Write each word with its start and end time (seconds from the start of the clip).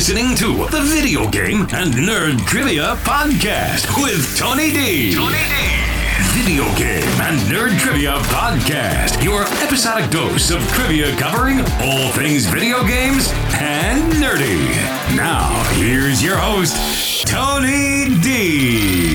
listening 0.00 0.34
to 0.34 0.66
the 0.70 0.80
Video 0.80 1.28
Game 1.28 1.60
and 1.74 1.92
Nerd 1.92 2.38
Trivia 2.46 2.96
Podcast 3.04 4.02
with 4.02 4.34
Tony 4.34 4.70
D. 4.70 5.14
Tony 5.14 5.36
D. 5.36 5.90
Video 6.32 6.64
Game 6.74 7.20
and 7.20 7.38
Nerd 7.40 7.78
Trivia 7.78 8.12
Podcast, 8.32 9.22
your 9.22 9.42
episodic 9.62 10.10
dose 10.10 10.50
of 10.52 10.66
trivia 10.68 11.14
covering 11.16 11.60
all 11.82 12.10
things 12.12 12.46
video 12.46 12.82
games 12.82 13.30
and 13.52 14.10
nerdy. 14.14 14.70
Now, 15.14 15.62
here's 15.74 16.22
your 16.22 16.38
host, 16.38 17.26
Tony 17.26 18.08
D. 18.22 19.09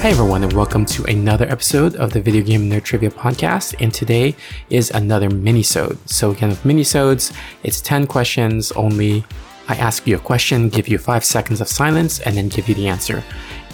Hey 0.00 0.12
everyone, 0.12 0.42
and 0.42 0.54
welcome 0.54 0.86
to 0.86 1.04
another 1.04 1.46
episode 1.50 1.94
of 1.96 2.14
the 2.14 2.22
Video 2.22 2.42
Game 2.42 2.70
Nerd 2.70 2.84
Trivia 2.84 3.10
Podcast. 3.10 3.74
And 3.80 3.92
today 3.92 4.34
is 4.70 4.90
another 4.92 5.28
mini-sode. 5.28 5.98
So 6.08 6.30
again, 6.30 6.48
with 6.48 6.64
mini-sodes, 6.64 7.34
it's 7.64 7.82
10 7.82 8.06
questions 8.06 8.72
only. 8.72 9.26
I 9.68 9.74
ask 9.74 10.06
you 10.06 10.16
a 10.16 10.18
question, 10.18 10.70
give 10.70 10.88
you 10.88 10.96
five 10.96 11.22
seconds 11.22 11.60
of 11.60 11.68
silence, 11.68 12.18
and 12.20 12.34
then 12.34 12.48
give 12.48 12.66
you 12.66 12.74
the 12.74 12.88
answer. 12.88 13.22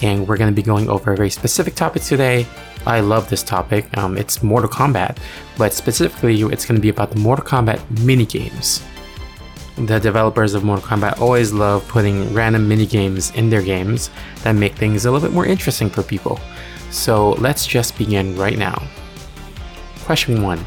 And 0.03 0.27
we're 0.27 0.37
going 0.37 0.51
to 0.51 0.55
be 0.55 0.65
going 0.65 0.89
over 0.91 1.13
a 1.13 1.17
very 1.17 1.31
specific 1.31 1.77
topic 1.77 2.03
today. 2.03 2.45
I 2.87 2.99
love 2.99 3.31
this 3.31 3.45
topic. 3.45 3.97
Um, 3.97 4.19
it's 4.19 4.43
Mortal 4.43 4.69
Kombat, 4.69 5.19
but 5.57 5.73
specifically, 5.73 6.43
it's 6.43 6.67
going 6.67 6.75
to 6.75 6.83
be 6.83 6.89
about 6.89 7.13
the 7.13 7.21
Mortal 7.21 7.47
Kombat 7.47 8.01
mini 8.01 8.27
games 8.27 8.83
the 9.77 9.99
developers 9.99 10.55
of 10.55 10.65
Mortal 10.65 10.87
Kombat 10.87 11.21
always 11.21 11.53
love 11.53 11.87
putting 11.87 12.33
random 12.33 12.67
mini 12.67 12.87
games 12.87 13.31
in 13.33 13.51
their 13.51 13.63
games 13.63 14.11
that 14.43 14.53
make 14.53 14.75
things 14.75 15.05
a 15.05 15.13
little 15.13 15.29
bit 15.29 15.35
more 15.35 15.45
interesting 15.45 15.91
for 15.91 16.03
people. 16.03 16.41
So 16.91 17.33
let's 17.33 17.67
just 17.67 17.99
begin 17.99 18.35
right 18.37 18.57
now. 18.57 18.83
Question 20.05 20.43
1 20.43 20.59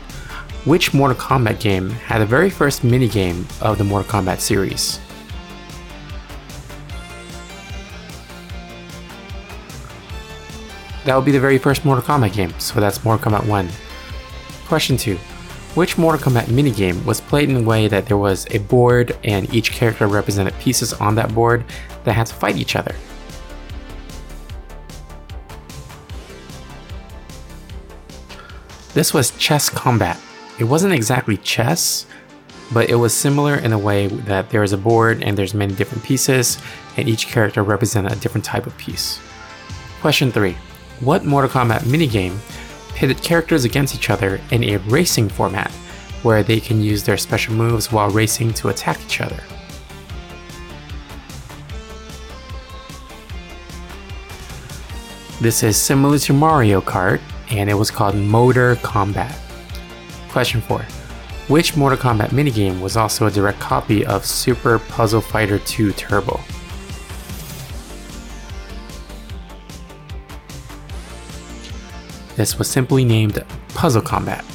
Which 0.66 0.94
Mortal 0.94 1.18
Kombat 1.18 1.60
game 1.60 1.90
had 1.90 2.20
the 2.20 2.26
very 2.26 2.52
first 2.52 2.84
mini 2.84 3.08
game 3.08 3.48
of 3.62 3.80
the 3.80 3.84
Mortal 3.84 4.12
Kombat 4.12 4.40
series? 4.40 5.00
That 11.06 11.16
would 11.16 11.26
be 11.26 11.32
the 11.32 11.40
very 11.40 11.58
first 11.58 11.84
Mortal 11.84 12.04
Kombat 12.06 12.34
game, 12.34 12.54
so 12.60 12.80
that's 12.80 13.04
Mortal 13.04 13.32
Kombat 13.32 13.48
1. 13.48 13.70
Question 14.68 14.98
2 14.98 15.18
which 15.76 15.98
Mortal 15.98 16.32
Kombat 16.32 16.46
minigame 16.46 17.04
was 17.06 17.22
played 17.22 17.50
in 17.50 17.58
a 17.58 17.62
way 17.62 17.88
that 17.88 18.08
there 18.08 18.18
was 18.18 18.48
a 18.52 18.58
board 18.60 19.18
and 19.24 19.54
each 19.54 19.72
character 19.72 20.08
represented 20.08 20.58
pieces 20.60 20.94
on 20.94 21.16
that 21.16 21.34
board 21.34 21.64
that 22.04 22.14
had 22.14 22.28
to 22.28 22.34
fight 22.34 22.58
each 22.58 22.76
other. 22.76 22.96
This 28.94 29.14
was 29.14 29.32
Chess 29.38 29.70
Kombat. 29.70 30.20
It 30.60 30.64
wasn't 30.64 30.94
exactly 30.94 31.38
chess, 31.38 32.06
but 32.74 32.90
it 32.90 32.96
was 32.96 33.14
similar 33.14 33.56
in 33.56 33.72
a 33.72 33.78
way 33.78 34.08
that 34.08 34.50
there 34.50 34.64
is 34.64 34.74
a 34.74 34.78
board 34.78 35.24
and 35.24 35.38
there's 35.38 35.54
many 35.54 35.74
different 35.74 36.04
pieces, 36.04 36.58
and 36.98 37.08
each 37.08 37.28
character 37.28 37.64
represented 37.64 38.12
a 38.12 38.16
different 38.16 38.44
type 38.44 38.66
of 38.66 38.76
piece. 38.78 39.20
Question 40.02 40.32
3. 40.32 40.56
What 41.00 41.24
Mortal 41.24 41.50
Kombat 41.50 41.82
minigame 41.82 42.38
pitted 43.00 43.24
characters 43.24 43.64
against 43.64 43.96
each 43.96 44.10
other 44.10 44.42
in 44.52 44.62
a 44.62 44.76
racing 44.80 45.30
format, 45.30 45.72
where 46.22 46.44
they 46.44 46.60
can 46.60 46.82
use 46.82 47.02
their 47.02 47.16
special 47.16 47.54
moves 47.54 47.94
while 47.94 48.10
racing 48.10 48.54
to 48.54 48.68
attack 48.68 49.00
each 49.06 49.22
other. 49.22 49.42
This 55.40 55.64
is 55.64 55.78
similar 55.78 56.20
to 56.20 56.34
Mario 56.34 56.82
Kart, 56.82 57.22
and 57.50 57.70
it 57.70 57.74
was 57.74 57.90
called 57.90 58.16
Motor 58.16 58.76
Kombat. 58.76 59.34
Question 60.28 60.60
4. 60.60 60.80
Which 61.48 61.78
Mortal 61.78 61.98
Kombat 61.98 62.32
minigame 62.32 62.82
was 62.82 62.98
also 62.98 63.28
a 63.28 63.32
direct 63.32 63.62
copy 63.62 64.06
of 64.06 64.26
Super 64.26 64.78
Puzzle 64.78 65.22
Fighter 65.22 65.60
2 65.60 65.94
Turbo? 65.94 66.38
This 72.40 72.58
was 72.58 72.70
simply 72.70 73.04
named 73.04 73.44
Puzzle 73.74 74.02
Kombat. 74.02 74.46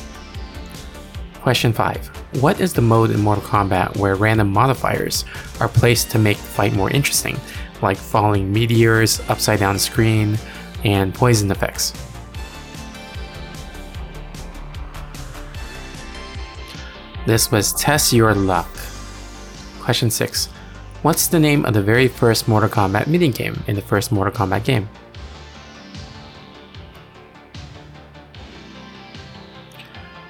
Question 1.43 1.71
5. 1.71 2.07
What 2.41 2.59
is 2.59 2.73
the 2.73 2.81
mode 2.81 3.11
in 3.11 3.21
Mortal 3.21 3.45
Kombat 3.45 3.99
where 3.99 4.15
random 4.15 4.51
modifiers 4.51 5.27
are 5.61 5.69
placed 5.69 6.11
to 6.13 6.19
make 6.19 6.39
the 6.39 6.45
fight 6.45 6.73
more 6.73 6.91
interesting, 6.91 7.37
like 7.83 7.99
falling 7.99 8.51
meteors, 8.51 9.21
upside 9.29 9.61
down 9.61 9.79
screen, 9.79 10.39
and 10.85 11.15
poison 11.15 11.51
effects? 11.51 11.93
This 17.27 17.53
was 17.53 17.75
Test 17.75 18.15
Your 18.15 18.35
Luck. 18.35 18.75
Question 19.81 20.09
6. 20.09 20.47
What's 21.03 21.27
the 21.27 21.39
name 21.39 21.67
of 21.67 21.75
the 21.75 21.83
very 21.83 22.09
first 22.09 22.49
Mortal 22.49 22.71
Kombat 22.71 23.09
minigame 23.09 23.59
in 23.69 23.77
the 23.77 23.83
first 23.83 24.11
Mortal 24.11 24.33
Kombat 24.33 24.65
game? 24.65 24.89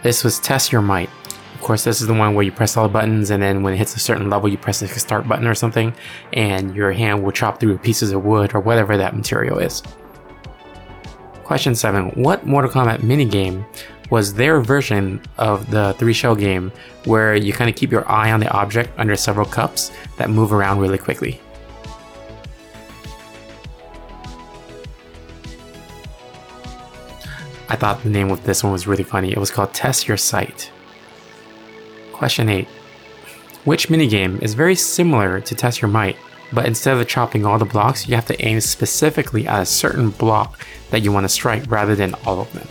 This 0.04 0.22
was 0.22 0.38
Test 0.38 0.70
Your 0.70 0.82
Might. 0.82 1.08
Of 1.54 1.62
course, 1.62 1.84
this 1.84 2.02
is 2.02 2.06
the 2.06 2.12
one 2.12 2.34
where 2.34 2.44
you 2.44 2.52
press 2.52 2.76
all 2.76 2.86
the 2.86 2.92
buttons, 2.92 3.30
and 3.30 3.42
then 3.42 3.62
when 3.62 3.72
it 3.72 3.78
hits 3.78 3.96
a 3.96 3.98
certain 3.98 4.28
level, 4.28 4.50
you 4.50 4.58
press 4.58 4.80
the 4.80 4.86
start 4.86 5.26
button 5.26 5.46
or 5.46 5.54
something, 5.54 5.94
and 6.34 6.76
your 6.76 6.92
hand 6.92 7.24
will 7.24 7.32
chop 7.32 7.58
through 7.58 7.78
pieces 7.78 8.12
of 8.12 8.22
wood 8.22 8.54
or 8.54 8.60
whatever 8.60 8.98
that 8.98 9.16
material 9.16 9.58
is. 9.58 9.82
Question 11.42 11.74
7. 11.74 12.10
What 12.22 12.44
Mortal 12.44 12.70
Kombat 12.70 12.98
minigame 12.98 13.64
was 14.10 14.34
their 14.34 14.60
version 14.60 15.22
of 15.38 15.70
the 15.70 15.94
three 15.98 16.12
shell 16.12 16.34
game 16.34 16.70
where 17.06 17.34
you 17.34 17.54
kind 17.54 17.70
of 17.70 17.74
keep 17.74 17.90
your 17.90 18.06
eye 18.06 18.30
on 18.30 18.40
the 18.40 18.50
object 18.50 18.90
under 18.98 19.16
several 19.16 19.46
cups 19.46 19.90
that 20.18 20.28
move 20.28 20.52
around 20.52 20.80
really 20.80 20.98
quickly? 20.98 21.40
I 27.74 27.76
thought 27.76 28.04
the 28.04 28.08
name 28.08 28.30
of 28.30 28.44
this 28.44 28.62
one 28.62 28.72
was 28.72 28.86
really 28.86 29.02
funny. 29.02 29.32
It 29.32 29.38
was 29.38 29.50
called 29.50 29.74
Test 29.74 30.06
Your 30.06 30.16
Sight. 30.16 30.70
Question 32.12 32.48
8. 32.48 32.68
Which 33.64 33.88
minigame 33.88 34.40
is 34.40 34.54
very 34.54 34.76
similar 34.76 35.40
to 35.40 35.54
Test 35.56 35.82
Your 35.82 35.88
Might, 35.90 36.16
but 36.52 36.66
instead 36.66 36.96
of 36.96 37.08
chopping 37.08 37.44
all 37.44 37.58
the 37.58 37.64
blocks, 37.64 38.06
you 38.06 38.14
have 38.14 38.26
to 38.26 38.40
aim 38.40 38.60
specifically 38.60 39.48
at 39.48 39.60
a 39.60 39.66
certain 39.66 40.10
block 40.10 40.64
that 40.90 41.02
you 41.02 41.10
want 41.10 41.24
to 41.24 41.28
strike 41.28 41.68
rather 41.68 41.96
than 41.96 42.14
all 42.24 42.42
of 42.42 42.52
them? 42.52 42.68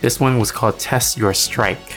This 0.00 0.20
one 0.20 0.38
was 0.38 0.52
called 0.52 0.78
Test 0.78 1.18
Your 1.18 1.34
Strike. 1.34 1.96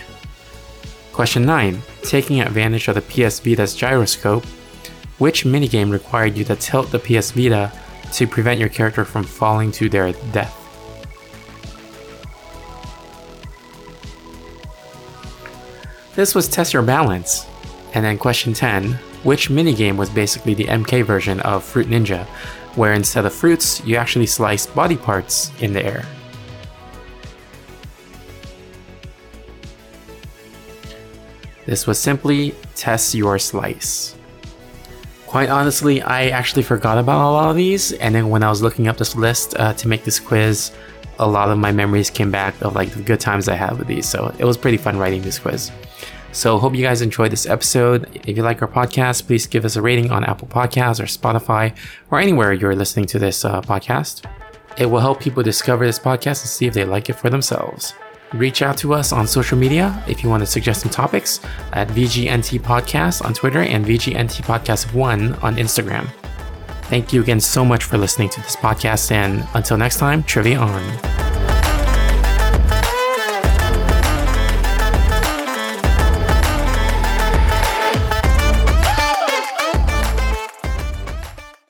Question 1.11 1.45
9. 1.45 1.79
Taking 2.01 2.41
advantage 2.41 2.87
of 2.87 2.95
the 2.95 3.01
PS 3.03 3.39
Vita's 3.39 3.75
gyroscope, 3.75 4.45
which 5.19 5.45
minigame 5.45 5.91
required 5.91 6.35
you 6.35 6.43
to 6.45 6.55
tilt 6.55 6.89
the 6.89 6.97
PS 6.97 7.29
Vita 7.29 7.71
to 8.13 8.27
prevent 8.27 8.59
your 8.59 8.69
character 8.69 9.05
from 9.05 9.23
falling 9.23 9.71
to 9.73 9.89
their 9.89 10.11
death? 10.31 10.59
This 16.15 16.35
was 16.35 16.47
Test 16.47 16.73
Your 16.73 16.83
Balance. 16.83 17.47
And 17.95 18.05
then 18.05 18.17
question 18.17 18.53
10, 18.53 18.93
which 19.23 19.49
minigame 19.49 19.97
was 19.97 20.09
basically 20.09 20.53
the 20.53 20.65
MK 20.65 21.05
version 21.05 21.39
of 21.41 21.63
Fruit 21.63 21.87
Ninja, 21.87 22.25
where 22.75 22.93
instead 22.93 23.25
of 23.25 23.33
fruits, 23.33 23.83
you 23.85 23.95
actually 23.95 24.25
slice 24.25 24.65
body 24.65 24.97
parts 24.97 25.51
in 25.59 25.73
the 25.73 25.83
air? 25.83 26.05
This 31.65 31.87
was 31.87 31.97
simply 31.97 32.53
Test 32.75 33.15
Your 33.15 33.39
Slice. 33.39 34.15
Quite 35.33 35.49
honestly, 35.49 35.99
I 35.99 36.27
actually 36.27 36.61
forgot 36.61 36.99
about 36.99 37.27
a 37.27 37.33
lot 37.33 37.49
of 37.49 37.55
these, 37.55 37.91
and 37.93 38.13
then 38.13 38.29
when 38.29 38.43
I 38.43 38.51
was 38.51 38.61
looking 38.61 38.87
up 38.87 38.97
this 38.97 39.15
list 39.15 39.57
uh, 39.57 39.73
to 39.73 39.87
make 39.87 40.03
this 40.03 40.19
quiz, 40.19 40.71
a 41.17 41.27
lot 41.27 41.49
of 41.49 41.57
my 41.57 41.71
memories 41.71 42.11
came 42.11 42.29
back 42.29 42.61
of 42.61 42.75
like 42.75 42.91
the 42.91 43.01
good 43.01 43.19
times 43.19 43.49
I 43.49 43.55
had 43.55 43.79
with 43.79 43.87
these. 43.87 44.07
So 44.07 44.31
it 44.37 44.45
was 44.45 44.57
pretty 44.57 44.77
fun 44.77 44.99
writing 44.99 45.23
this 45.23 45.39
quiz. 45.39 45.71
So 46.33 46.59
hope 46.59 46.75
you 46.75 46.83
guys 46.83 47.01
enjoyed 47.01 47.31
this 47.31 47.47
episode. 47.47 48.07
If 48.27 48.37
you 48.37 48.43
like 48.43 48.61
our 48.61 48.67
podcast, 48.67 49.25
please 49.25 49.47
give 49.47 49.65
us 49.65 49.75
a 49.75 49.81
rating 49.81 50.11
on 50.11 50.23
Apple 50.23 50.47
Podcasts 50.47 50.99
or 50.99 51.05
Spotify 51.05 51.75
or 52.11 52.19
anywhere 52.19 52.53
you're 52.53 52.75
listening 52.75 53.07
to 53.07 53.17
this 53.17 53.43
uh, 53.43 53.59
podcast. 53.61 54.29
It 54.77 54.85
will 54.85 54.99
help 54.99 55.19
people 55.19 55.41
discover 55.41 55.83
this 55.83 55.97
podcast 55.97 56.43
and 56.43 56.49
see 56.49 56.67
if 56.67 56.75
they 56.75 56.85
like 56.85 57.09
it 57.09 57.13
for 57.13 57.31
themselves. 57.31 57.95
Reach 58.33 58.63
out 58.63 58.77
to 58.79 58.93
us 58.93 59.11
on 59.11 59.27
social 59.27 59.57
media 59.57 60.03
if 60.07 60.23
you 60.23 60.29
want 60.29 60.41
to 60.41 60.47
suggest 60.47 60.81
some 60.81 60.91
topics 60.91 61.39
at 61.73 61.87
VGNT 61.89 62.59
Podcast 62.61 63.23
on 63.23 63.33
Twitter 63.33 63.61
and 63.61 63.85
VGNT 63.85 64.43
Podcast 64.43 64.91
1 64.93 65.35
on 65.35 65.55
Instagram. 65.55 66.09
Thank 66.83 67.13
you 67.13 67.21
again 67.21 67.39
so 67.39 67.63
much 67.63 67.83
for 67.83 67.97
listening 67.97 68.29
to 68.29 68.41
this 68.41 68.55
podcast, 68.55 69.11
and 69.11 69.47
until 69.53 69.77
next 69.77 69.97
time, 69.97 70.23
trivia 70.23 70.57
on. 70.59 71.12